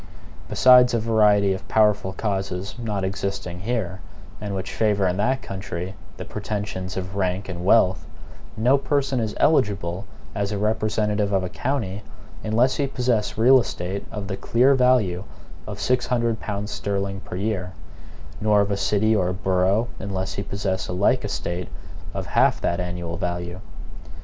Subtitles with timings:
[0.49, 4.01] Besides a variety of powerful causes not existing here,
[4.41, 8.07] and which favor in that country the pretensions of rank and wealth,
[8.57, 12.01] no person is eligible as a representative of a county,
[12.43, 15.23] unless he possess real estate of the clear value
[15.67, 17.73] of six hundred pounds sterling per year;
[18.41, 21.69] nor of a city or borough, unless he possess a like estate
[22.15, 23.59] of half that annual value.